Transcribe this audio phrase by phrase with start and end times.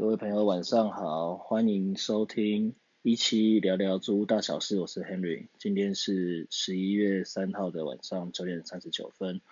[0.00, 9.42] 各位朋友晚上好，欢迎收听一期聊聊租屋大小事，我是 Henry，今天是十一月三号的晚上九点三十九分，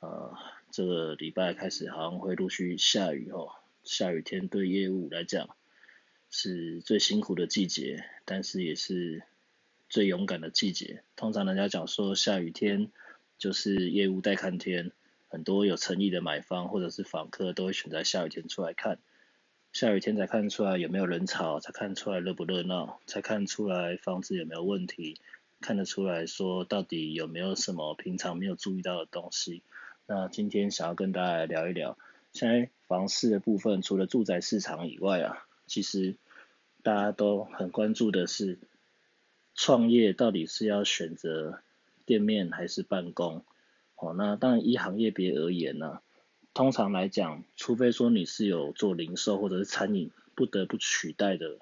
[0.00, 0.34] 呃，
[0.70, 3.48] 这个礼拜开始好像会陆续下雨哦，
[3.84, 5.56] 下雨天对业务来讲
[6.28, 9.22] 是最辛苦的季节，但是也是
[9.88, 11.04] 最勇敢的季节。
[11.16, 12.92] 通常人家讲说下雨天
[13.38, 14.92] 就是业务待看天，
[15.28, 18.98] 很多有诚意的买方或者是访客都会选择下雨天出来看。
[19.76, 25.20] 下雨天才看出来有没有人潮，才看出来热不热闹，才看出来房子有没有问题，
[25.60, 29.62] 看得出来说到底有没有什么平常没有注意到的东西。
[30.06, 31.98] 那今天想要跟大家聊一聊，
[32.32, 36.16] 现在房市的部分，除了住宅市场以外啊，其实
[36.82, 38.58] 大家都很关注的是
[39.54, 41.60] 创业到底是要选择
[42.06, 43.44] 店面还是办公。
[43.96, 46.00] 哦，那当然一行业别而言呢。
[46.56, 51.58] 通常来讲，除非说你是有做零售或者是餐饮不得不取代的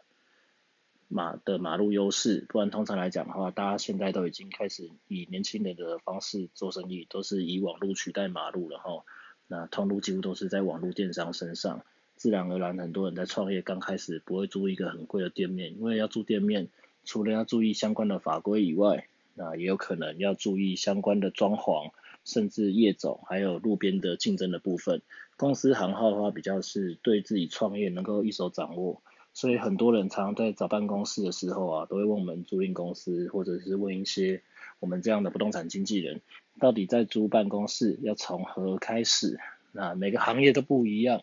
[1.08, 9.02] 马的马路优势，不然通常来讲的话，大家现在都已经开始以年轻人的方式做生意，都是以网络取代马路了哈。
[9.48, 16.68] 那通路几乎都是在网络电商身上，自然而然很多人在创业刚开始不会租一个很贵的店面，因为要租店面，
[17.04, 21.90] 除了要注意相关的法规以外，那也有可能要注意相关的装潢。
[22.24, 25.02] 甚至业种，还有路边的竞争的部分，
[25.36, 34.42] 公司行号的话比较是对自己创业能够一手掌握，所以很多人常常在找办公室的时候啊，都会问我们租赁公司，或者是问一些
[34.80, 36.22] 我们这样的不动产经纪人，
[36.58, 39.38] 到底在租办公室要从何开始？
[39.72, 41.22] 那每个行业都不一样，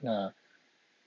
[0.00, 0.34] 那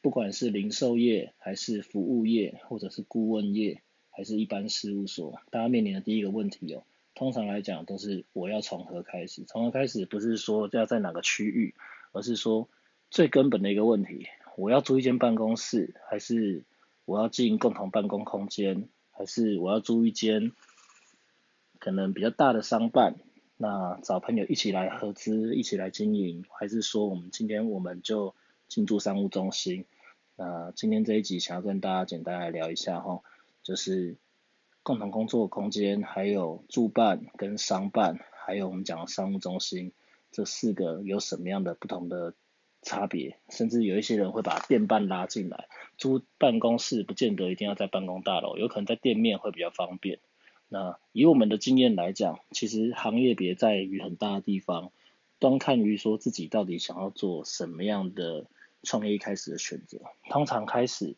[0.01, 6.83] 不管是零售业，还是服务业，或者是顾问业，还是一般事务所，大家面临的第一个问题哦。
[7.15, 9.45] 通常来讲都是我要从何开始？
[9.45, 11.73] 从何开始不是说要在哪个区域，
[12.11, 12.67] 而是说
[13.09, 16.65] 最根本的一个问题，我要租一间办公室，还是
[17.05, 20.51] 我要进共同办公空间，还是我要租一间
[21.79, 23.15] 可能比较大的商办？
[23.55, 28.35] 那找朋友一起来合资，一起来经营，还是说我们今天我们就
[28.67, 29.85] 进驻商务中心？
[30.35, 33.21] 那今天这一集想要跟大家简单来聊一下哈，
[33.63, 34.17] 就是。
[34.85, 39.93] 共同工作空间，还有住办跟商办，还有我们讲的商务中心，
[40.31, 42.35] 这四个有什么样的不同的
[42.83, 43.39] 差别？
[43.49, 50.19] 甚至有一些人会把店办拉进来，租办公室不见得一定要在办公大楼，有可能在店面会比较方便。
[50.69, 54.91] 那以我们的经验来讲，其实行业别在于很大的地方，
[55.39, 58.45] 端看于说自己到底想要做什么样的
[58.83, 59.97] 创业开始的选择。
[60.29, 61.15] 通常开始。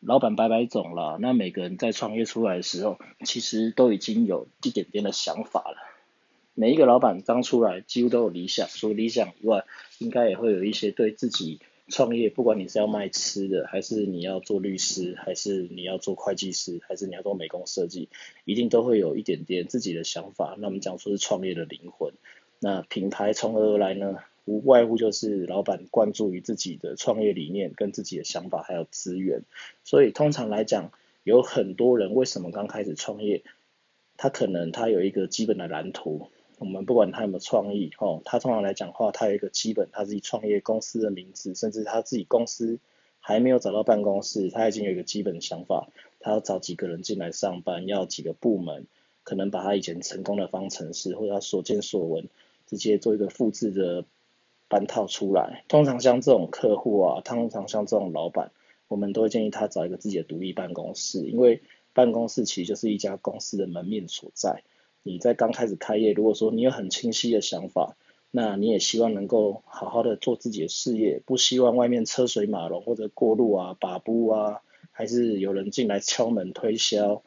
[0.00, 5.76] 老板白白种了，那每个人在创业出来的时候，其实都已经有一点点的想法了。
[6.54, 9.64] 每一个老板刚出来，几乎都有理想，除了理想以外，
[9.98, 18.08] 应该也会有一些对自己创业，不管你是要卖吃的，还是你要做律师，还是你要做会计师，还是你要做美工设计，
[18.44, 20.56] 一定都会有一点点自己的想法。
[20.58, 22.12] 那我们讲说是创业的灵魂。
[22.60, 24.16] 那品牌从何而来呢？
[24.48, 29.42] 无外乎就是老板关注于自己的创业理念、跟自己的想法还有资源，
[29.84, 30.90] 所以通常来讲，
[31.22, 33.42] 有很多人为什么刚开始创业，
[34.16, 42.78] 他可能他有一个基本的蓝图，我们不管他有没有创意，哦，他通常来讲话，他有一个基本他自己创业公司的名字，甚至他自己公司
[43.20, 48.86] 还没有找到办公室，他已经有一个基本的想法，他要找几个人进来上班，要几个部门，
[49.24, 52.30] 可能把他以前成功的方程式或者他所见所闻，
[52.66, 54.06] 直接做一个复制的。
[54.68, 58.52] 搬套出来，通常像这种客户啊，通常像这种老板，
[58.86, 61.62] 我们都会建议他找一个自己的独立办公室，因为
[61.94, 64.62] 办公室其实就是一家公司的门面所在。
[65.02, 67.96] 你在刚开始开业，如果说你有很清晰的想法，
[68.30, 74.60] 那你也希望能够好好的做自己的事业，不希望外面车水马龙或者过路啊、把布啊，
[74.92, 77.22] 还是有人进来敲门推销。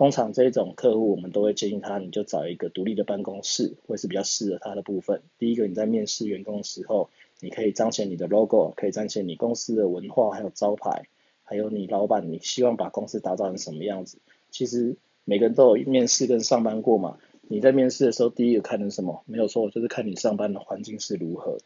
[0.00, 5.20] 通常这种客户，我们都会建议他，你就找一个独立的办公室，会是比较适合他的部分。
[5.36, 11.06] 第一个，你在面试员工的时候，你可以彰显你的 logo，可以彰显你公司的文化，还有招牌，
[11.44, 14.16] 还有你老板，你希望把公司打造成什么样子。
[14.50, 14.96] 其实
[15.26, 17.18] 每个人都有面试跟上班过嘛。
[17.42, 19.22] 你在面试的时候，第一个看的什么？
[19.26, 21.58] 没有错，就是看你上班的环境是如何。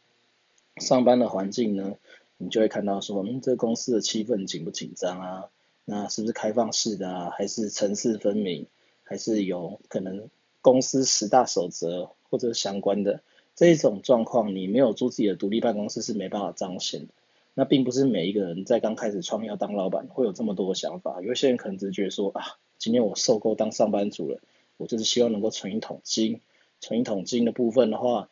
[0.81, 1.95] 上班的环境呢，
[2.37, 5.45] 你就会看到说，嗯，这公司的气氛紧不紧张啊？
[5.85, 7.29] 那是不是开放式的啊？
[7.29, 8.65] 还是层次分明？
[9.03, 10.29] 还是有可能
[10.61, 13.21] 公司十大守则或者相关的
[13.55, 14.55] 这一种状况？
[14.55, 17.07] 你没有租自己的独立办公室是没办法彰显的。
[17.53, 21.21] 那并不是每一个人在刚开始创业当老板会有这么多的想法。
[21.21, 24.39] 有些人可能只是觉说啊，今天我受够当上班族了，
[24.77, 26.41] 我就是希望能够存一桶金。
[26.81, 28.29] 存一桶金的部分的话，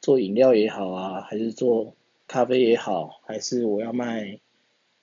[0.00, 1.94] 做饮料也好啊，还是做
[2.26, 4.40] 咖啡也好，还是我要卖。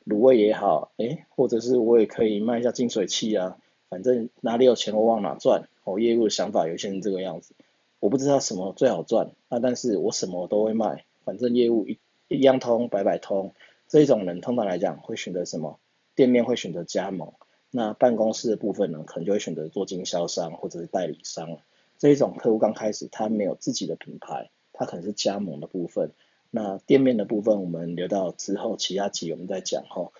[0.05, 3.57] 卤味也好，哎，或者是我也可以卖一下净水器啊，
[3.89, 5.67] 反正哪里有钱我往哪赚。
[5.85, 7.53] 哦，业务的想法有些人这个样子，
[8.00, 13.53] 我不知道什么最好赚，那但是我什么都会卖，反正业务一一样通，百百通。
[13.89, 15.77] 这一种人通常来讲会选择什么？
[16.15, 17.33] 店面会选择加盟，
[17.69, 21.57] 那办公室的部分呢，可能就会选择做经销商或者是代理商。
[21.97, 26.11] 这一种客户刚开始他没有自己的品牌，他可能是加盟的部分。
[26.55, 30.11] 那店面的部分，我们留到之后其他集我们再讲哈。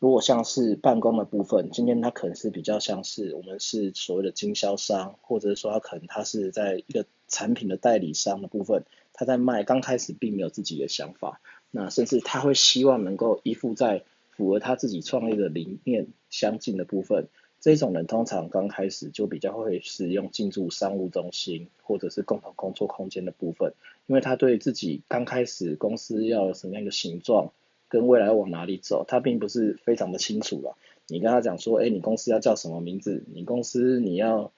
[0.00, 11.40] 如果像是办公的部分，今天它可能是比较像是我们是所谓的经销商，或者是说他可能他是在一个产品的代理商的部分，他在卖，刚开始并没有自己的想法，
[11.70, 17.28] 那甚至他会希望能够依附在符合他自己创业的理念相近的部分。
[17.66, 23.74] 这种人通常刚开始就比较会使用进驻商务中心或者是共同工作空间的部分，
[24.06, 27.50] 因为他对自己刚开始公司要什么样的形状，
[27.88, 30.76] 跟未来往哪里走，他并不是非常的清楚了。
[31.08, 33.24] 你跟他讲说，哎，你公司要叫什么名字？
[33.34, 34.52] 你公司你要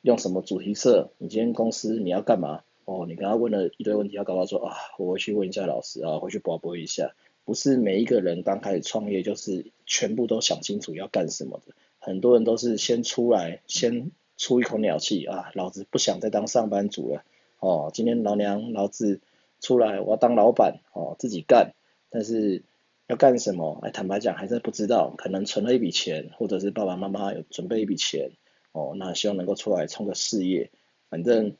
[0.00, 1.10] 用什么主题色？
[1.18, 2.62] 你今天公司你要干嘛？
[2.86, 7.12] 哦，你跟他问了一堆问题，他搞到说啊，我回去问一下老师啊，回去播播一下。
[7.44, 11.74] 不是每一个人刚开始创业就是全部都想清楚要干什么的。
[12.04, 17.24] 很多人都是先出来，先出一口鸟气啊，老子不想再当上班族了，
[17.60, 19.22] 哦，今天老娘老子
[19.58, 21.72] 出来，我要当老板，哦，自己干，
[22.10, 22.62] 但是
[23.06, 23.80] 要干什么？
[23.82, 28.32] 哎，坦白讲还是不知道，可能存了一笔钱，或者是爸爸妈妈有准备一笔钱，
[28.72, 30.70] 哦，那希望能够出来冲个事业，
[31.08, 31.56] 反正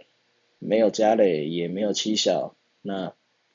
[0.59, 3.15] 没有家累，也没有妻小，那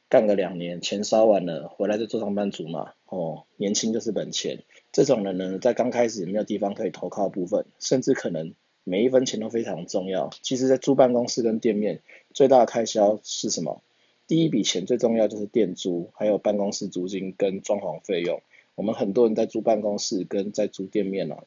[0.10, 4.64] 干个两年，钱烧完了，回来就做上班族嘛，哦，年轻就是本钱。
[4.92, 10.32] 这种人呢，在刚开始没有地方可以投靠部分，甚至可能每一分钱都非常重要。
[10.42, 12.02] 其实，在租办公室跟店面，
[12.34, 13.84] 最大的开销是什么？
[14.26, 18.42] 第一笔钱最重要就是店租，还有办公室租金跟装潢费用。
[18.74, 21.44] 我们很多人在租办公室跟在租店面啊，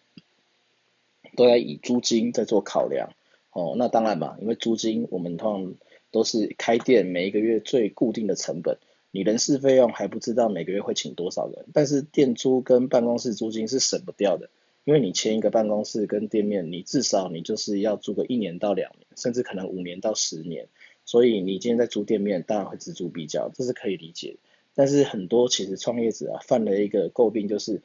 [1.36, 3.10] 都在以租金在做考量。
[3.52, 5.74] 哦，那当然嘛，因为租金我们通常
[6.12, 8.78] 都是开店每一个月最固定的成本。
[9.10, 14.48] 你人事费用还不知道每个月会请多少人，但是店租跟办公室租金是省不掉的，
[14.84, 20.68] 因为你签一个办公室跟店面，你至少你就是要租个一年到两年，甚至可能五年到十年，
[21.04, 24.36] 所以你今天在租店面，当然会锱铢必较，这是可以理解。
[24.74, 27.82] 但是很多其实创业者啊，犯了一个诟病，就是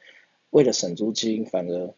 [0.48, 1.92] 为了省租金，反而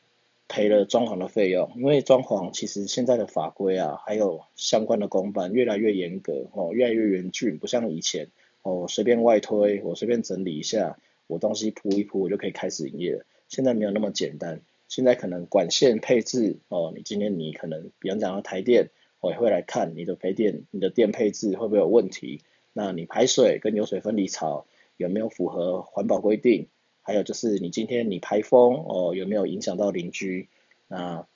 [0.51, 8.29] 赔了装潢的费用，因为装潢其实现在的法规啊，还有相关的公办越来越严格哦，越来越严峻，不像以前。
[8.63, 10.99] 哦，随便外推，我随便整理一下，
[11.29, 13.25] 我东西铺一铺，我就可以开始营业了。
[13.49, 22.43] 现在没有那么简单，现在可能管线配置，哦，你今天你可能，比方讲到台电，我也会来看你的配电，你的电配置会不会有问题？
[22.73, 26.67] 那你排水跟流水分离槽有没有符合环保规定？
[27.11, 30.49] 还有就是你今天你排风，哦，有没有影响到邻居？
[30.87, 31.27] 那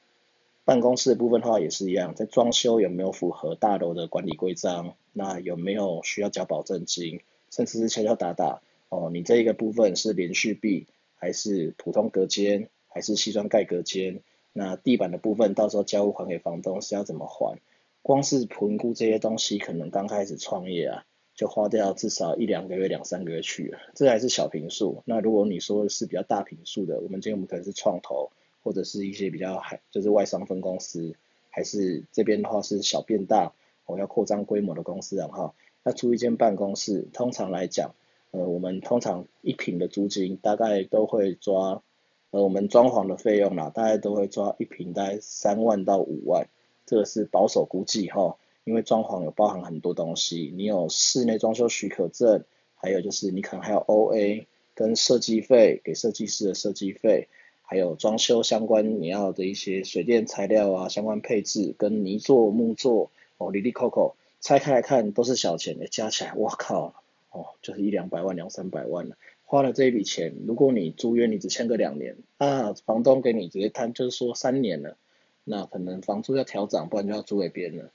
[0.65, 4.95] 办公室的部分的话也是一样，在装修有没有符合大楼的管理规章？
[5.13, 7.23] 那有没有需要交保证金？
[7.51, 10.87] 甚至是敲敲打打哦，你这一个部分是连续壁
[11.17, 14.21] 还是普通隔间，还是西装盖隔间？
[14.53, 17.59] 那地板的部分到时候交屋还给房东是要怎么还？
[18.03, 23.79] 光是评估这些东西，可能刚开始创业啊，就花掉至少一两个月、两三个月去了。
[23.95, 25.03] 这还是小平数。
[25.05, 28.31] 那如果你说是比较大平数的，我们今天我们可能是创投。
[28.65, 31.17] 或者是一些比较还就是外商分公司，
[31.51, 33.53] 还是这边的话是小变大，
[33.85, 37.95] 我要扩张规模的公司，然后那租一间办公室，通常来讲，
[38.31, 41.83] 呃，我们通常一平的租金大概都会抓，
[42.31, 46.49] 呃，我们装潢的费用啦，大概都会抓一平大概三万到五万，
[46.87, 52.45] 这个是保守估计哈，因为装潢有包含很多东西，你有室内装修许可证，
[52.75, 57.29] 还有就是你可能还有 O A 跟设计费，给设计师的设计费。
[57.67, 66.95] 还有装修相关你要的一些水电材料啊，相关配置跟泥做木做哦，里里扣扣拆开来看都是小钱，加起来我靠
[67.31, 69.17] 哦，就是一两百万两三百万了。
[69.45, 74.99] 花了这一笔钱，如果你租约你只签个两年啊，房东给你直接摊就是说三年了，
[75.43, 77.91] 那可能房租要调涨，不然就要租给别人了，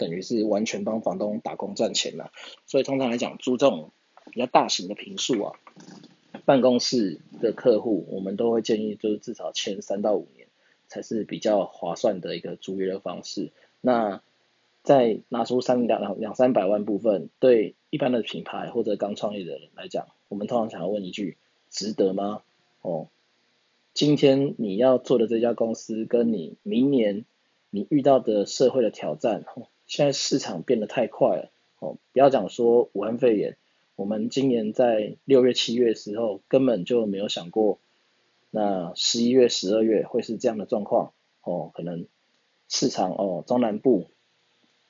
[0.00, 2.32] 等于是完全帮房东打工赚钱了。
[2.64, 3.92] 所以通常来讲，租这种
[4.32, 5.52] 比较大型的平数啊。
[6.46, 10.48] 办公室的客户，我们都会建议就是至少签三到五年，
[10.88, 13.50] 才是比较划算的一个租约的方式。
[13.82, 14.22] 那
[14.82, 21.36] 再拿出三两两两三百万部分，对一般的品牌或者刚创业的人来讲，我们通常想要问一句：
[21.68, 22.42] 值得吗？
[22.80, 23.08] 哦，
[23.92, 27.26] 今天你要做的这家公司，跟你明年
[27.68, 29.44] 你遇到的社会的挑战，
[29.90, 31.50] 现在市场变得太快了。
[31.80, 33.56] 哦，不要讲说武汉肺炎。
[33.96, 37.80] 我们今年在六月、七月的时候根本就没有想过，
[38.50, 42.06] 那十一月、十二月会是这样的状况哦，可能
[42.68, 44.06] 市场哦，中南部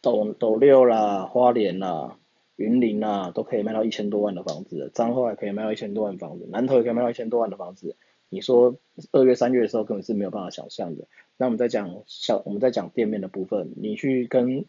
[0.02, 2.18] 斗斗六啦、花莲啦、
[2.56, 7.96] 云林啦，都可以卖到一千多万的房子，彰化也可以卖到一千多万房子，南投也可以卖到一千多万的房子。
[8.28, 8.76] 你说
[9.12, 11.06] 二月、三月的时候根本是没有办法想象的。
[11.38, 14.66] 那我们在讲小，我们在讲店面的部分，你去跟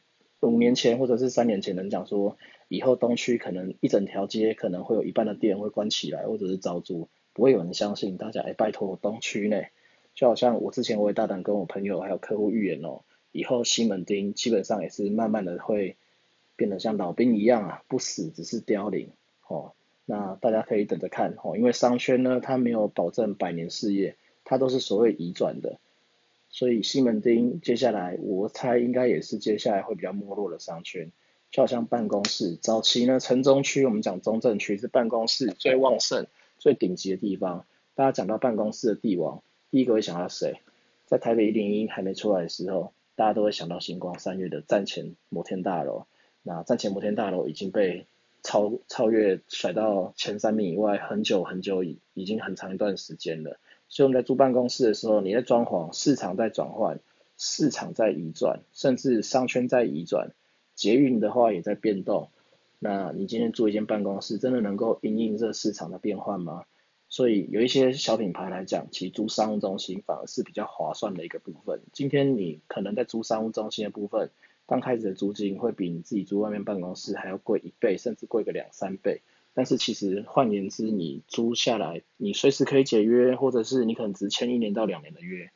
[0.50, 8.18] 五年前或者是三年前能讲说，以后东区可能一整条街可能会有一半的店会关起来，或者是招租，不会有人相信。
[8.18, 9.62] 大家哎，拜托东区呢，
[10.16, 15.98] 就好像我之前我也大胆跟我朋友还有客户预言哦，以后西门町基本上也是慢慢的会
[16.56, 19.12] 变得像老兵一样啊，不死只是凋零
[19.48, 19.74] 哦。
[20.06, 25.80] 那大家可以等着看哦，因为商圈呢，它没有保证百年事业，它都是所谓移转的。
[26.52, 31.12] 所以西门町接下来，我猜应该也是接下来会比较没落的商圈，
[31.50, 36.28] 就好像办公室，早期呢，城中区我们讲中正区是办公室最旺盛、
[36.58, 37.66] 最顶级的地方。
[37.96, 40.60] 大家讲到办公室的帝王，第一个会想到谁？
[41.06, 46.06] 在台北一零一还没出来的时候，大家都会想到星光三月的站前摩天大楼。
[46.44, 48.08] 那站前摩天大楼已经被
[48.44, 53.60] 超超越，甩到前三名以外，很久很久已已经很长一段时间了。
[53.92, 57.02] 所以我们在租办公室的时候，你在装潢，市场在转换，
[57.38, 60.32] 市场在移转，甚至商圈在移转，
[60.76, 62.30] 捷运的话也在变动。
[62.80, 66.64] 那你今天租一间办公室，真的能够应应这市场的变换吗？
[67.10, 71.82] 所以有一些小品牌来讲，其实租商务中心反而是比较划算的一个部分。
[71.92, 74.30] 今天你可能在租商务中心的部分，
[74.66, 79.22] 刚开始的租金会比你自己租外面办公室还要贵一倍，甚至贵个两三倍。
[79.54, 85.52] 但是其实换言之，你租下来，你随时可以解约，或者是你可能只签一年到两年的约，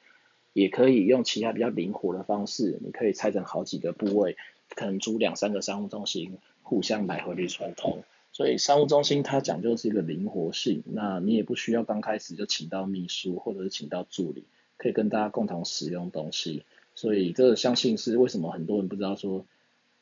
[0.52, 4.36] 也可以用其他比较灵活的方式，你可以拆成好几个部位，
[4.76, 8.04] 可能租两三个商务中心，互相来回的串通。
[8.34, 14.44] 所以商务中心它讲究是一个灵活性，那你也不需要刚开始就请到秘书或者是请到助理，
[14.78, 16.64] 可以跟大家共同使用东西。
[16.96, 19.46] 所以这个相信是为什么很多人不知道说。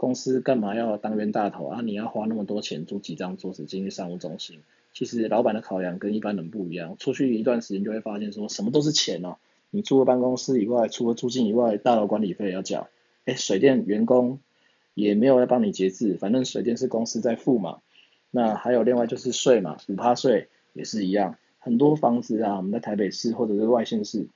[0.03, 1.79] 公司干嘛要当冤大头啊？
[1.81, 4.59] 你要花那么多钱租几张桌子进去商务中心？
[4.93, 6.97] 其实老板的考量跟一般人不一样。
[6.99, 9.37] 出去一段时间就会发现，说什么都是钱哦。
[9.69, 12.89] 你租了办公室以外，除了租金以外，大楼管理费要缴。
[13.23, 14.39] 哎，水电员工
[14.93, 17.77] 也没有要帮你节制，反正水电是公司在付嘛。
[18.29, 21.37] 那还有另外就是税嘛，五趴税也是一样。
[21.59, 24.27] 很多房子啊，我们在台北市或者是外县市。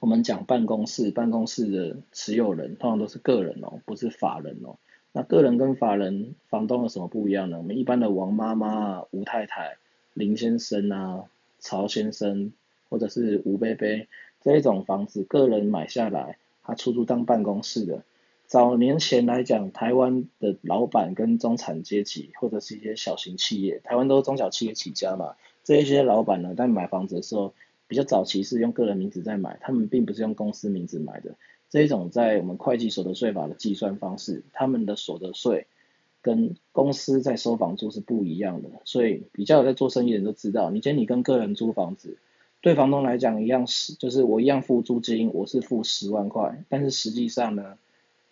[0.00, 4.78] 我们讲办公室，办公室的持有人通常都是个人哦，不是法人哦。
[5.12, 7.58] 那个人跟法人房东有什么不一样呢？
[7.58, 9.76] 我们一般的王妈妈、吴太太、
[10.14, 11.24] 林先生啊、
[11.58, 12.52] 曹先生，
[12.88, 13.86] 或者是吴伯伯
[14.40, 18.02] 这一种房子，个人买下来，他出租当办公室的。
[18.46, 27.52] 早年前来讲，台湾的老板跟中产阶级，或者是一些小型企业，台湾都是中小企业起家嘛，这一些老板呢，在买房子的时候。
[27.90, 31.34] 比较早期是用个人名字在买，他们并不是用公司名字买的。
[31.70, 35.66] 这一种在我们会计所得税法的计算方式，他们的所得税
[36.22, 38.68] 跟公司在收房租是不一样的。
[38.84, 42.16] 所以比较有在做生意的人都知道，你今天你跟个人租房子，
[42.60, 47.76] 对房东来讲一样是，就是我一样付租金，我是付十万块，但是实际上呢，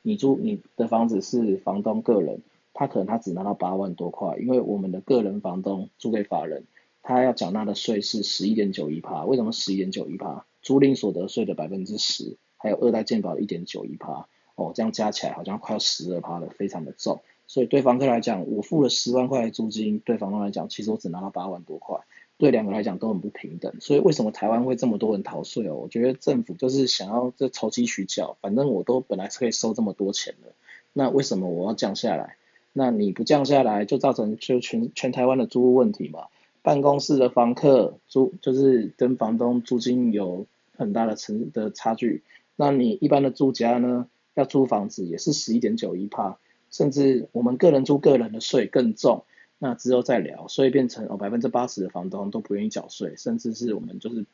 [0.03, 2.43] 你租你的房子是房东个人，
[2.75, 6.63] 他可能他只拿到八万多块，因为我们的个人房东租给法人。
[7.09, 10.45] 他要缴纳的税是十一点九一趴，为什么十一点九一趴？
[10.61, 17.23] 租赁所得税的百分之十，还有二代健保的一点九一趴，哦，这样加起来好像快要十二趴了，非常的重。
[17.47, 21.99] 所以对房客来讲，我付了十万块的租金，对房东来讲，其实我只拿到八万多块，
[22.37, 23.73] 对两个来讲都很不平等。
[23.81, 25.77] 所以为什么台湾会这么多人逃税哦？
[25.77, 30.53] 我觉得政府就是想要这投机取巧，反正我都本来是可以收这么多钱的，
[30.93, 32.37] 那为什么我要降下来？
[32.75, 36.27] 那你不降下来，就造成就全全台湾的租屋问题嘛？
[36.69, 40.47] 办公室的房客租就是跟房东租金有
[40.77, 42.23] 很大的成的差距，
[42.57, 46.37] 那你一般的住家呢，要租房子也是十一点九一帕，
[46.71, 49.25] 甚至我们个人租个人的税更重，
[49.57, 54.27] 那之后再聊，所以变成哦百分之八十的房东都不愿意缴税，甚至是我们就是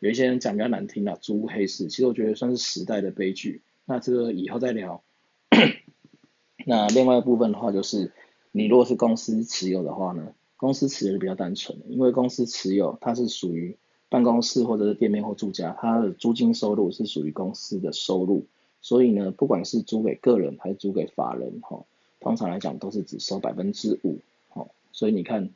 [0.00, 5.04] 有一些人讲比较难听的租黑市，其实我觉得算是时代的悲剧，那这个以后再聊。
[6.66, 8.10] 那另外一部分的话就是，
[8.50, 10.32] 你如果是公司持有的话呢？
[10.58, 13.76] 公司持有是比较单纯的，因为公司持有它是属于
[14.08, 18.44] 办公室或者是店面或住家，它的租金收入是属于公司的收入，
[18.82, 21.84] 所以呢，不管是租给个人还是租给法人，哈，
[22.18, 25.50] 通常来讲都是只收百分之五，哈，所以你看，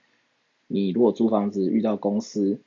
[0.69, 2.61] 你如果租房子遇到公司，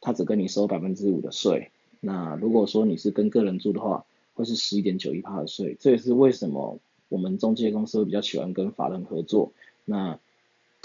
[0.00, 9.52] 他只跟你收百分之五的税，那如果说你是跟个人住的话，会是十一点九一趴的税，这也是为什么我们中介公司会比较喜欢跟法人合作，
[9.84, 10.18] 那。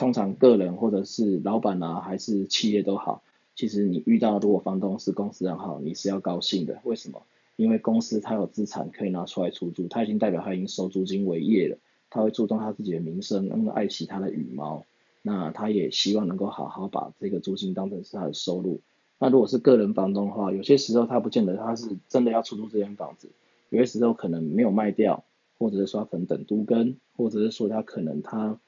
[0.01, 3.21] 通常个人或者是老板啊，还是企业都好，
[3.53, 6.81] 其实你遇到如果房东是公司很好，你是要高兴的。
[6.83, 7.21] 为什么？
[7.55, 11.77] 因为公司它有资产可以拿出来出租，它已经代表它已经收租金为业了，
[12.09, 14.83] 它会注重它自己的名声，那么爱惜它的羽毛。
[15.21, 18.81] 那他也希望能够好好把这个租金当成是他的收入。
[19.19, 23.29] 那如果是个人房东的话，有些时候他不见得他是真的要出租这间房子，
[23.69, 25.23] 有些时候可能没有卖掉，
[25.59, 28.59] 或者是说可能等都跟，或者是说他可能他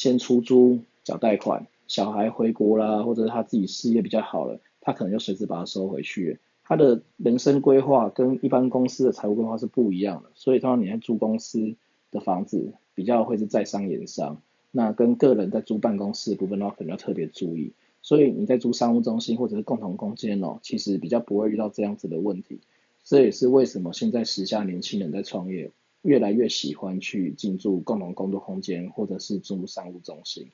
[0.00, 6.38] 先出租缴贷款，小孩回国啦，或者他自己事业比较好了，他可能就随时把它收回去。
[6.64, 11.74] 他的人生规划跟一般公司的财务规划是不一样的，所以通常你在租公司
[12.10, 14.40] 的房子比较会是在商言商。
[14.70, 17.74] 那跟个人在租办公室的部分的话，可能要特别注意。
[18.00, 22.60] 所以你在租商务中心或者是共同空间哦，其实比较不会遇到这样子的问题。
[23.04, 30.50] 这也是为什么现在时下年轻人在创业，越来越喜欢去进驻共同工作空间或者是租商务中心。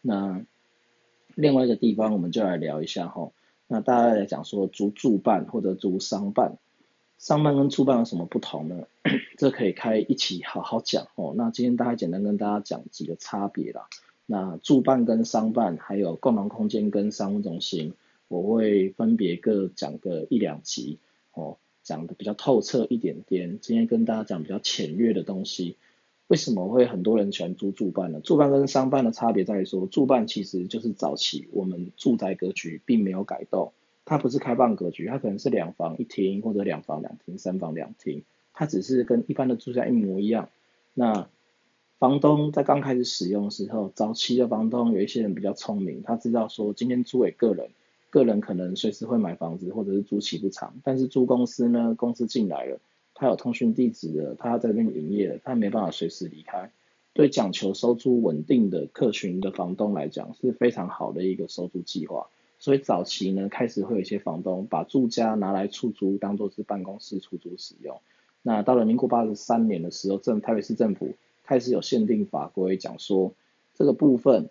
[0.00, 0.44] 那
[1.34, 3.30] 另外一个地方，我们就来聊一下哈。
[3.66, 6.58] 那大家来讲说租住办或者租商办。
[7.18, 8.86] 商办跟租办有什么不同呢？
[9.36, 11.34] 这可以开一起好好讲哦。
[11.36, 13.88] 那今天大概简单跟大家讲几个差别啦。
[14.24, 17.92] 那住办跟商办，还有共同空间跟商务中心，
[18.28, 20.98] 我会分别各讲个一两集
[21.34, 23.58] 哦，讲的比较透彻一点点。
[23.60, 25.76] 今天跟大家讲比较浅略的东西。
[26.26, 28.20] 为什么会很多人喜欢租住办呢？
[28.20, 33.72] 住办跟商办的差别在于说，住办其实就是早期我们住宅格局并没有改动。
[34.04, 38.22] 它不是开放格局，它可能是两房一厅或者两房两厅、三房两厅，
[38.52, 40.48] 它只是跟一般的住宅一模一样。
[40.94, 41.28] 那
[41.98, 47.70] 房东在刚开始使用的时候，早期的房东有一些人比较聪明，他知道说今天租给个人，
[48.10, 52.78] 个人可能随时会买房子或者是租期不长，但是租公司呢，公司进来了，
[53.14, 56.70] 他有通讯地址的，他在那边营业，他没办法随时离开。
[57.12, 62.28] 对讲求收租稳定的客群的房东来讲，是非常好的一个收租计划。
[62.58, 68.00] 所以早期呢，开始会有一些房东把住家拿来出租，当做是办公室出租使用。
[68.42, 73.32] 那到了民国八十三年的时候，政台北市政府开始有限定法规，讲说
[73.74, 74.50] 这个部分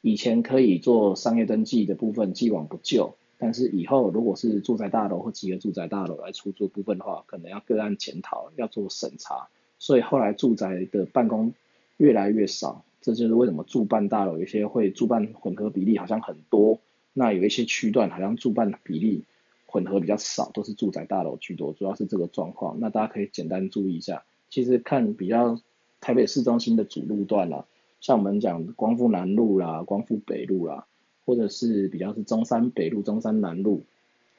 [0.00, 9.48] 以前可以做商业登记的部分既往不咎，但是以后如果是住宅大楼或集合住宅大楼来出租部分的话，可能要个案检讨，要做审查。
[9.78, 11.52] 所以后来住宅的办公
[11.96, 16.80] 越来越少，这就是为什么住办大楼有些会住办混合比例好像很多。
[17.12, 19.24] 那有一些区段好像住办比例
[19.66, 22.78] 混合比较少，都是住宅大楼居多，主要是这个状况。
[22.80, 25.60] 那大家可以简单注意一下，其实看比较
[26.00, 27.66] 台北市中心的主路段啦，
[28.00, 30.86] 像我们讲光复南路啦、光复北路啦，
[31.24, 33.82] 或者是比较是中山北路、中山南路，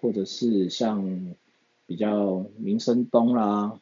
[0.01, 1.35] 或者是像
[1.85, 3.79] 比较民生东啦、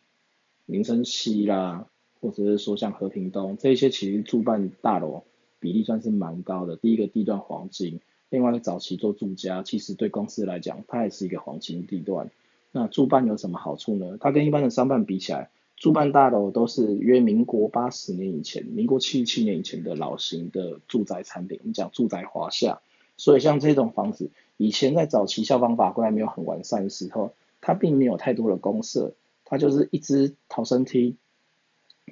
[0.65, 1.87] 民生西啦，
[2.21, 5.23] 或者是说像和平东这些，其实住办大楼
[5.59, 6.75] 比例算是蛮高的。
[6.75, 7.99] 第一个地段黄金。
[8.29, 12.29] 另外一个，早期做住家，其实对公司来讲，它也是一个黄金地段。
[12.73, 14.17] 那住办有什么好处呢？
[14.19, 21.59] 它跟一般的商办比起来，住办大楼都是约民国八十年以前、民国七十七年以前的老型的住宅产品。
[21.61, 22.81] 我们讲住宅华夏，
[23.15, 29.13] 所以像这种房子，以前在早期消防法规还没有很完善的时候，它并没有太多的公设，
[29.45, 31.15] 它就是一只逃生梯，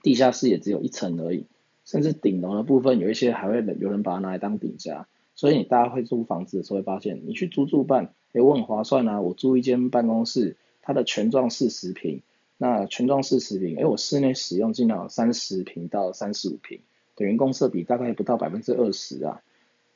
[0.03, 1.45] 地下室也只有一层而已，
[1.85, 5.07] 甚至顶楼的部分有一些还会有人把它拿来当顶家。
[5.33, 9.21] 所以你大家会租房子的时候会发现，你去租住办，哎，我很划算啊！
[9.21, 12.21] 我租一间办公室，它的全幢四十平，
[12.57, 16.79] 那全幢四十平，哎，我室内使用尽量三十平到三十五平，
[17.15, 19.41] 等于公设比大概不到百分之二十啊。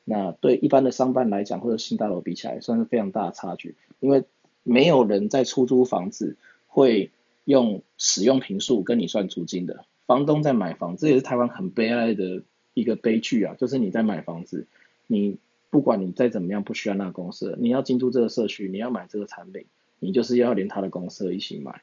[0.04, 3.76] 那对一般的商办来讲，或者新大楼比起来，算是非常大的差距。
[4.00, 4.26] 因为
[4.63, 6.36] 没有人在出租房子
[6.67, 7.12] 会
[7.45, 12.43] 用使用平数跟你算租金的，房东在买房，这也是台湾很悲哀的
[12.74, 14.67] 一个悲剧啊，就是你在买房子。
[15.08, 15.38] 你
[15.69, 19.65] 不管你再怎么样不需要那个公司，你要进驻这个社区，你要买这个产品，
[20.00, 21.82] 你就是要连他的公司一起买。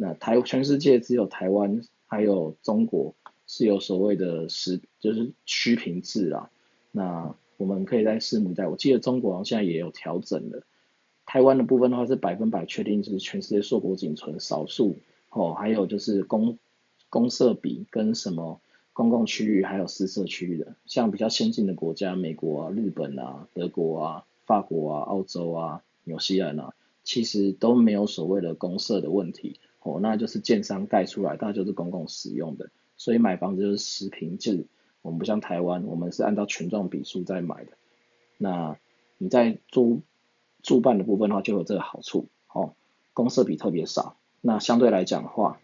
[0.00, 3.16] 那台全世界只有台湾还有中国
[3.48, 6.50] 是有所谓的实就是虚平制啊。
[6.92, 8.68] 那我们可以在拭目以待。
[8.68, 10.62] 我记得中国现在也有调整了。
[11.26, 14.96] 台湾的部分的话是百分百确定就是全世界硕果仅存少数
[15.30, 16.58] 哦，还有就是公
[17.10, 18.60] 公社比跟什么。
[18.94, 29.60] 公共区域还有私设区域的，像比较先进的国家，美国啊、日本啊、德国啊、法国啊、澳洲啊、纽西兰啊，其实都没有所谓的公设的问题，
[29.96, 34.66] 哦，那就是建商盖出来，它就是公共使用的，所以买房子就是实平制，
[35.02, 37.72] 我们不像台湾，我们是按照权状比数在买的。
[38.36, 38.76] 那
[39.18, 40.02] 你在租
[40.62, 42.74] 住办的部分的话，就有这个好处，哦，
[43.14, 45.60] 公设比特别少，那相对来讲的话，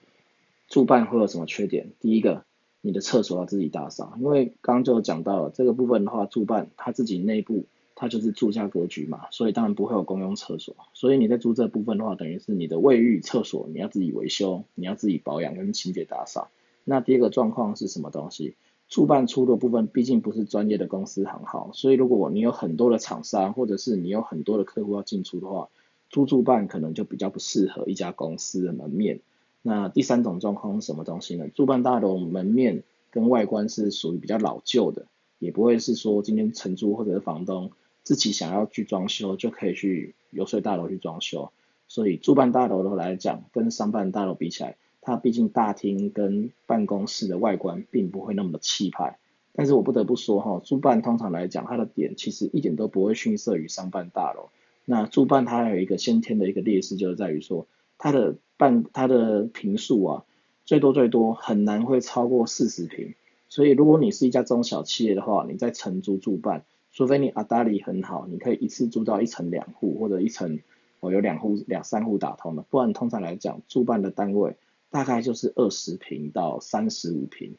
[0.68, 1.92] 住办会有什么缺点？
[2.00, 2.44] 第一个。
[2.87, 16.50] 你的厕所要自己打扫，因为刚刚就讲到了这个部分的话，住办他自己内部它就是住家格局嘛，所以当然不会有公用厕所，所以你在租这部分的话，等于是你的卫浴、厕所你要自己维修，你要自己保养跟清洁打扫。
[16.85, 18.57] 那第二个状况是什么东西？
[18.88, 25.68] 住办出的部分毕竟不是专业的公司行号，所以如果你有很多的厂商，或者是你有很多的客户要进出的话，
[26.11, 29.20] 租住办可能就比较不适合一家公司的门面。
[29.62, 31.48] 那第三种状况是什么东西呢？
[31.48, 35.07] 住办大楼门面跟外观是属于比较老旧的，
[35.38, 37.70] 也不会是说今天承租或者是房东
[38.05, 41.51] 自己想要去装修就可以去游说大楼去装修。
[41.88, 49.19] 所以住办大楼的来讲，跟商办大楼比起来，它毕竟大厅跟办公室的外观并不会那么的气派。
[49.55, 54.51] 但是我不得不说哈，住办通常来讲，它的点其实一点都不会逊色于商办大楼。
[54.85, 57.67] 那住办它有一个先天的一个劣势，就是在于说
[57.99, 58.37] 它的。
[58.57, 60.25] 办它的平数啊，
[60.64, 63.14] 最多最多很难会超过四十平，
[63.49, 70.61] 所以如果你是一家中小企业的话，你在承租住办，除非你阿达里很好，你可以一次租到一层两户或者一层
[71.00, 74.57] 哦有两户两三户打通的，不然通常来讲住办的单位
[74.90, 77.57] 大概就是二十平到三十五平，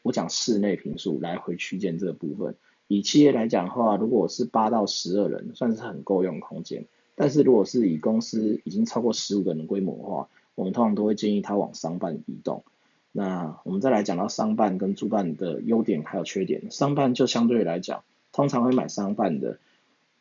[0.00, 12.64] 我讲室内平数来回区间这个部分，以企业来讲的话，如果是八到十二人，算是很够用空间，但是如果是以公司已经超过十五个人规模的话，我们通常都会建议他往商办移动。
[13.12, 16.70] 那我们再来讲到商办跟租办的优点还有缺点。
[16.70, 19.58] 商办就相对来讲，通常会买商办的，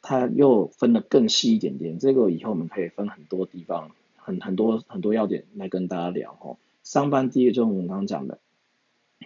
[0.01, 1.99] 它又分得更细一点点。
[1.99, 6.57] 这个以后我们可以分很多地方，很很多很多要点来跟大家聊哦。
[6.83, 8.39] 商办第一个就是我们刚刚讲的，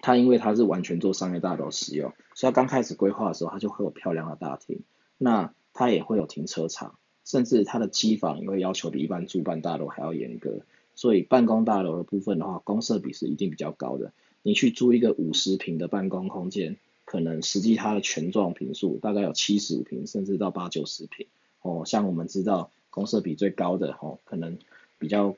[0.02, 4.82] 它因为它是完全做商业大楼使用，所以它刚开始规划的时候，它就会有漂亮的大厅。
[5.17, 10.62] 那它也会有停车场，甚至它的机房也会要求比一般住办大楼还要严格。
[10.96, 14.12] 所以办公大楼的部分的话，公设比是一定比较高的。
[14.44, 16.78] 你去租一个五十平的办公空间，
[17.12, 21.28] 可能实际它的全幢平数大概有七十五平，甚至到八九十平。
[21.62, 24.58] 哦，像我们知道公设比最高的哦，可能
[24.97, 25.36] 比较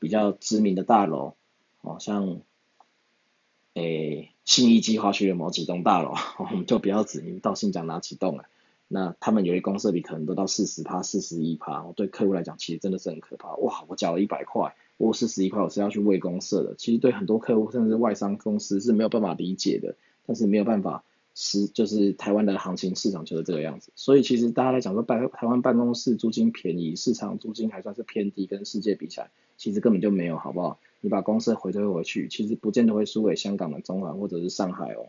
[0.00, 1.34] 比较知名的大楼，
[1.80, 2.40] 哦，像
[3.74, 8.46] 诶信义计划区的某几栋大楼，我们就不要指名道姓讲哪几栋了。
[8.88, 13.54] 那他们有些公设比可能都到四十趴、四十一趴，对客户来讲其实真的是很可怕。
[13.54, 19.94] 哇，我缴了一百块，我四十一块我是要去喂公社的，其实对很多客户甚至外商公司是没有办法理解的。
[20.26, 23.92] 但是没有办法，是就是台湾的行情市场就是这个样子。
[23.94, 30.78] 所以其实大家来讲说办台湾办公室租金便宜，市场租金还算是偏低，跟世界比起来，其实根本就没有，好不好？
[31.00, 35.08] 你把公司回推回去，其实不见得会输给香港的中环或者是上海哦。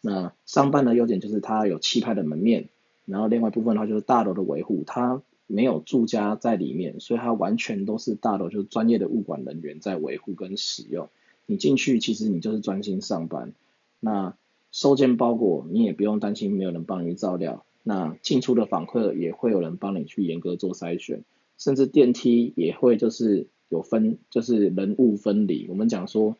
[0.00, 2.68] 那商办的优点就是它有气派的门面。
[3.06, 11.10] 然后另外一部分的话就是大楼的维护，它没有住家在里面，所以它完全都是大楼就是专业的物管人员在维护跟使用。
[11.44, 13.52] 你进去其实你就是专心上班，
[14.00, 14.34] 那
[14.74, 21.22] 收件包裹你也不用担心没有人帮你照料，那进出的访客也会有人帮你去严格做筛选，
[21.56, 25.68] 甚至电梯也会就是有分就是人物分离。
[25.68, 26.36] 我们讲说。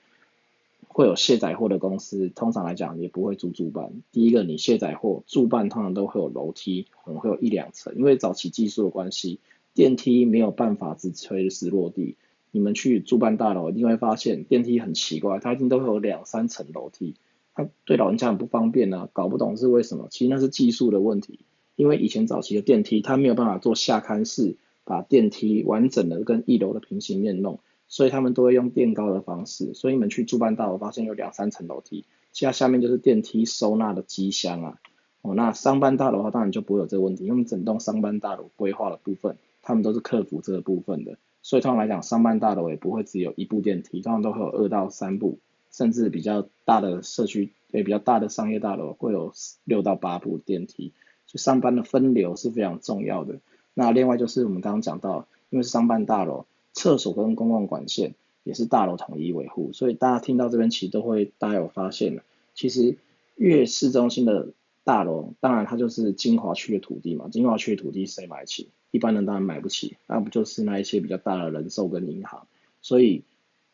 [0.87, 3.91] 会有卸载货的公司，通常来讲也不会租住办。
[4.13, 9.41] 第一个，你卸载货住办通常都会有楼梯，可能会有一两层，因为早期技术的关系，
[9.73, 12.15] 电梯没有办法直垂直落地。
[12.53, 17.17] 你们去住办大楼一定会发现电梯很奇怪，它一定都会有两三层楼梯，
[17.55, 20.09] 他对老人家很不方便呢，搞不懂是为什么。
[20.11, 21.41] 其实那是技术的问题，
[21.77, 27.61] 因为以前早期的电梯它没有办法做下龛式，把电梯完整的跟一楼的平行面弄。
[27.87, 34.79] 所以他们都会用垫高的方式，所以你们去住办大楼发现有两三层楼梯，其他下面就是电梯收纳的机箱啊。
[35.21, 41.19] 哦，那商办大楼的话，当然就不会有这个问题，因为整栋商办大楼规划的部分，他们都是克服这个部分的。
[41.43, 45.39] 所以通常来讲，商办大楼也不会只有一部电梯，通常都会有二到三部，
[45.75, 49.33] 甚至比较大的社区，诶比较大的商业大楼会有
[49.65, 50.93] 六到八部电梯。
[51.27, 53.41] 就上班的分流是非常重要的。
[53.75, 56.47] 那另外就是我们刚刚讲到，因为是商办大楼。
[56.77, 62.99] 厕所跟公共管线也是大楼统一维护，所以大家听到这边其实都会大家有发现了，其实
[63.37, 64.49] 越市中心的
[64.83, 68.71] 大楼，当然它就是精华区的土地嘛，精华区的土地谁买起？
[68.91, 72.49] 一般人当然买不起，那不就是那一些比较大的人寿跟银行？
[72.83, 73.23] 所以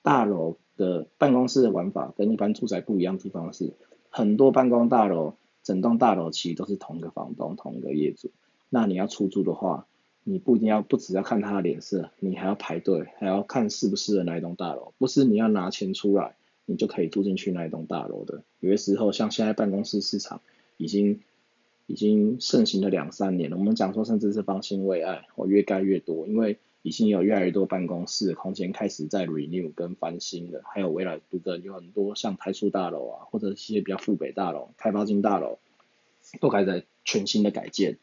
[0.02, 3.74] 大楼的办公室的玩法跟一般住宅不一样的地方是，
[4.08, 8.30] 很多办公大楼整栋大楼其实都是同一个房东、同一个业主，
[8.68, 9.86] 那你要出租的话。
[10.22, 14.92] 你不一定要不只要看他的脸色，你还要排队，还要看适不适合那一栋大楼。
[14.98, 18.42] 不是你要拿钱出来，你就可以住进去那一栋大楼的。
[18.60, 20.42] 有些时候，像现在办公室市场
[20.76, 21.20] 已经
[21.86, 23.56] 已经盛行了两三年了。
[23.56, 26.28] 我们讲说，甚至是方兴未艾，我，越盖越多。
[26.28, 35.58] 因为已经有越来越多办公室的空间开始在 renew 跟翻新了，还有未来部分有很多像台塑大楼啊，或者一些比较富北大楼、开发金大楼，
[36.40, 37.98] 都开始全新的改建。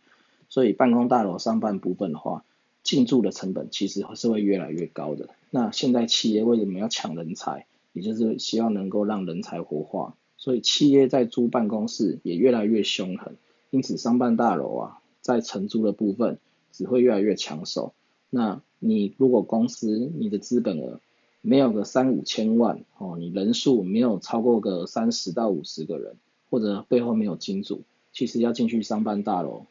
[0.50, 2.46] 所以办公大楼上半部分的话，
[2.84, 5.30] 进驻的成本其实是会越来越高的。
[5.50, 7.66] 那现在企业为什么要抢人才？
[7.94, 13.38] 也就是希望能够让人才活化，所以企业在租办公室也越来越凶狠，
[13.72, 16.38] 因此商办大楼啊，在承租的部分
[16.72, 17.96] 只会越来越抢手。
[18.30, 21.00] 那你如果公司你的资本额
[21.42, 26.16] 没有个三五千万哦，你人数没有超过个三十到五十个人，
[26.50, 27.82] 或者背后没有金主，
[28.13, 29.66] 其实要进去商办大楼，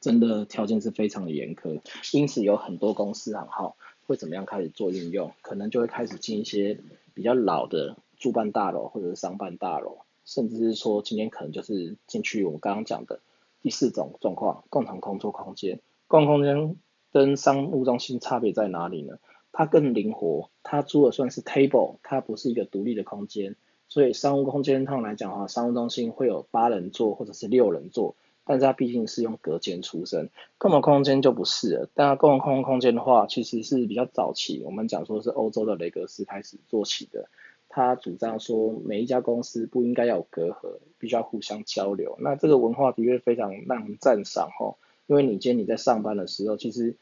[0.00, 1.80] 真的条件是非常的严苛。
[2.12, 3.76] 因此有很多公司行号。
[4.06, 5.32] 会怎么样开始做运用？
[5.42, 6.80] 可能就会开始进一些
[7.12, 13.20] 比较老的住办大楼或者是商办大楼，甚至是说今天可能就是进去我们刚刚讲的
[13.60, 15.78] 第四种状况，共同工作空间。
[16.06, 16.76] 共同空间
[17.18, 19.18] 跟商务中心差别在哪里呢？
[19.50, 23.56] 它更灵活，它租的算是 table，它不是一个独立的空间。
[23.88, 28.14] 所以商务空间上来讲的话，商务中心会有八人座或者是六人座。
[28.44, 31.88] 但是它毕竟是用隔间出身，共同空间就不是了。
[31.92, 37.28] 但共同空空间的话，其实是比较早期，我们讲说是欧洲的雷格斯开始做起的。
[37.68, 42.16] 他主张说，每一家公司不应该要有隔阂，必须要互相交流。
[42.20, 44.76] 那这个文化的确非常让人赞赏哦。
[45.08, 46.96] 因为你今天你在上班的时候，其实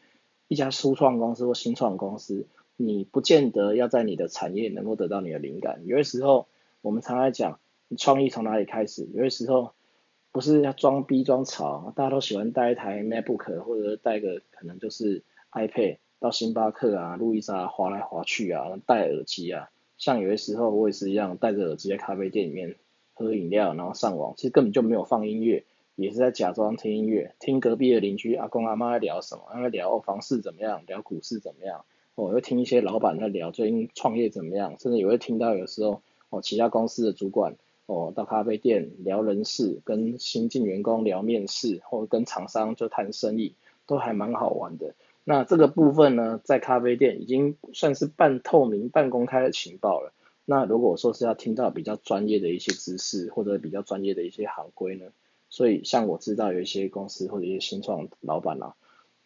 [0.49, 5.83] 一家初创公司或新创公司，你不见得要在你的产业能够得到你的灵感。
[5.87, 6.47] 有些时候，
[6.83, 9.07] 我们常来讲，你创意从哪里开始？
[9.15, 9.73] 有些时候。
[10.33, 19.71] 不是要装逼装潮，大家都喜欢带一台 MacBook 或者带个可能就是 iPad 到星巴克啊、路易莎滑来滑去啊，戴耳机啊。
[19.97, 22.77] 像有些时候我也是一样，戴着耳机在咖啡店里面
[23.15, 25.65] 喝饮料，然后上网，其实根本就没有放音乐，
[25.97, 37.57] 也是在假装听音乐，听隔壁的邻居阿公阿妈在聊什么，在聊房市怎么样，聊股市怎么样，我会听一些老板在聊最近创业怎么样，甚至也会听到有时候哦其他公司的主管。
[37.89, 43.55] 哦，到咖啡店聊人事，跟新进员工聊面试，或者跟厂商就谈生意，
[43.87, 44.97] 都还蛮好玩的。
[45.23, 50.13] 那这个部分呢，在咖啡店已经算是半透明、半公开的情报了。
[50.45, 55.07] 那如果说是要听到比较专业的一些知识，或者比较专业的一些行规呢？
[55.57, 58.75] 所以像我知道有一些公司或者一些新创老板啊，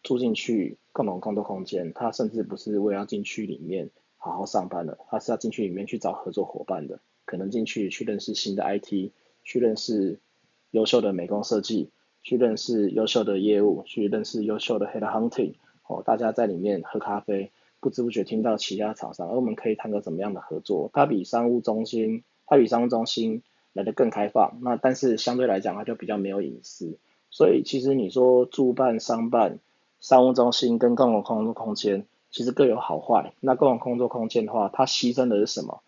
[0.01, 7.01] 住进去共同工作空间，他甚至不是为了进去里面好好上班的，他是要进去里面去找合作伙伴的。
[7.25, 9.11] 可能进去去认识新的 IT，
[9.43, 10.21] 去认识
[10.69, 11.89] 优秀的美工设计，
[12.23, 20.89] 去认识优秀的业务，去认识优秀的 Head Hunting，哦，大家在里面喝咖啡，不知不觉听到其他厂商，而我们可以谈个怎么样的合作？
[20.93, 26.97] 它比商务中心，它比商务中心来的更开放，那但是相对来讲它就比较没有隐私，
[27.29, 29.59] 所以其实你说住办、商办、
[29.99, 33.33] 商务中心跟公共工作空间，其实各有好坏。
[33.39, 35.81] 那公共工作空间的话，它牺牲的是什么？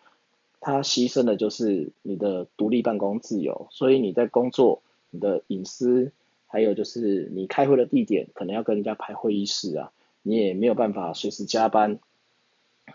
[0.61, 6.13] 它牺牲的就是你的独立办公自由，所以你在工作，你的隐私，
[6.47, 9.91] 还有就是你开会的地点，可能要跟人家排会议室啊，
[10.21, 11.99] 你也没有办法随时加班，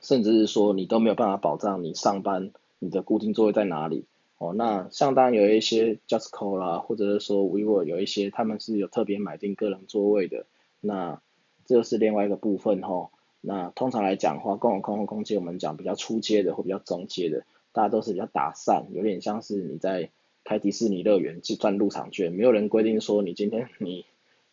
[0.01, 4.07] 甚至是说你都没有办法保障你上班你的固定座位在哪里
[4.39, 4.55] 哦。
[4.55, 10.47] 那像当有一些 JustCo 啦，或者是说 WeWork 有一些他们是有特别买定个人座位的，
[10.81, 11.21] 那
[11.67, 13.11] 这就是另外一个部分哈。
[13.41, 17.45] 那通常来讲的话，共同空间空间我们讲比较初阶的或比较中阶的。
[17.71, 20.11] 大家都是比较打散，有点像是你在
[20.43, 24.07] 开迪士尼乐园去赚入场券，没有人规定说你今天你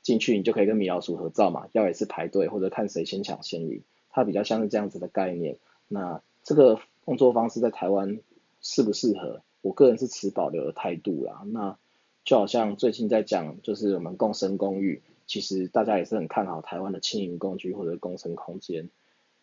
[0.04, 5.58] 进去你就可以跟米老鼠合照嘛，要也是排队或者看谁先抢先赢，它比较像是这样子的概念。
[5.88, 8.20] 那这个工作方式在台湾
[8.62, 9.42] 适不适合？
[9.66, 11.42] 我个人是持保留的态度啦。
[11.48, 11.76] 那
[12.24, 18.92] 就好像最近在讲，就是我们共生公寓，其实大家也是很看好台湾的轻盈工具或者共生空间。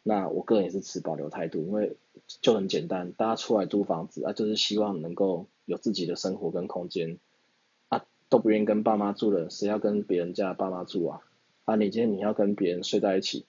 [0.05, 1.97] 那我个人也是持保留态度，因为
[2.41, 7.19] 就很简单，大家出来租房子啊，就是希望能够有自己的生活跟空间
[7.89, 11.21] 啊，都不愿意跟爸妈住了，谁要跟别人家爸妈住啊？
[11.65, 13.45] 啊，你今天你要跟别人睡在一起，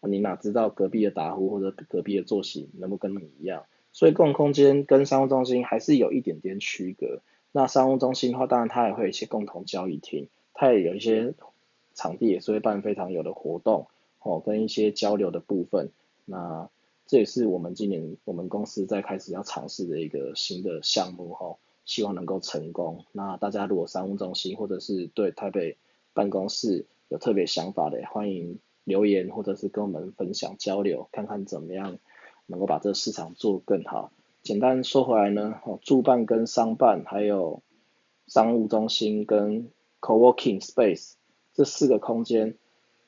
[0.00, 3.66] 你哪知道隔壁的打呼或者隔壁的作息能不跟你一样？
[3.94, 7.22] 所以共空间跟商务中心还是有一点点区隔。
[7.52, 11.32] 那商务中心的话，当然它也会有一些共同交易厅，它也有一些
[11.94, 13.86] 场地也是会办非常有的活动。
[14.18, 15.90] 哦，跟一些交流的部分，
[16.24, 16.70] 那
[17.06, 23.04] 这也是我们今年我们公司在开始要尝试的一个新的项目哈，希望能够成功。
[23.12, 25.76] 那大家如果商务中心或者是对台北
[26.14, 31.98] 办公室有特别想法的，欢迎留言或者是跟我们分享交流，看看怎么样
[32.46, 34.12] 能够把这个市场做更好。
[34.42, 37.62] 简单说回来呢，哦，住办跟商办还有
[38.26, 41.14] 商务中心跟 co-working space
[41.54, 42.56] 这四个空间。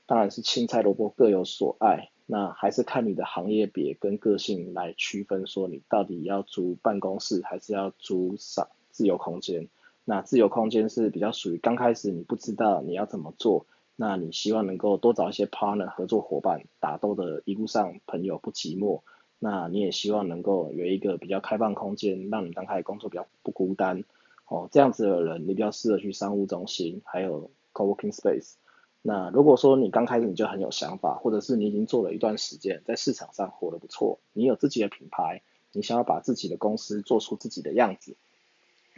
[0.06, 9.68] 当然是青菜萝卜各有所爱，那还是看你的行业别跟个性来区分，说你到底要租办公室还是要租上自由空间。
[10.04, 19.00] 那自由空间是比较属于刚开始你不知道你要怎么做，那你希望能够多找一些 partner 合作伙伴，打斗的一路上朋友不寂寞。
[19.38, 24.04] 那你也希望能够有一个比较开放空间，让你刚开始工作比较不孤单。
[24.48, 28.54] 哦，这样子的人你比较适合去商务中心，还有 co-working space。
[29.02, 38.16] 那如果说你刚开始你就很有想法，或者是你已经做了一段时间，在市场上活得不错，你有自己的品牌，你想要把自己的公司做出自己的样子，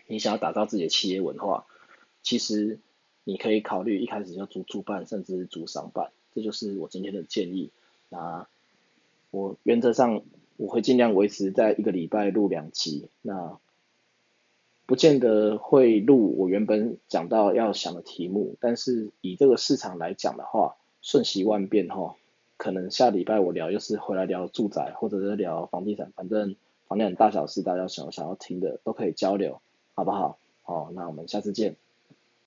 [0.06, 1.66] 你想要打造自己的企业文化，
[2.22, 2.78] 其实
[3.24, 7.70] 你可以考虑一开始就租主办，甚至租商办，这就是我今天的建议。
[8.08, 8.46] 那
[9.30, 10.22] 我原则上
[10.56, 13.58] 我会尽量维持在一个礼拜录两集，那。
[14.86, 22.16] 不见得会录我原本讲到要想的题目，但是以这个市场来讲的话，瞬息万变哈，
[22.56, 29.60] 可能下礼拜我聊又是回来聊住宅，或者是聊房地产，反正房地产大小事，大家想想要听的都可以交流，
[29.92, 30.38] 好不好？
[30.62, 31.76] 好，那我们下次见。